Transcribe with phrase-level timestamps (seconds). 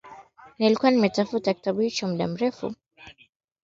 [0.59, 2.75] Nilikuwa nimetafuta kitabu hicho kwa muda mrefu.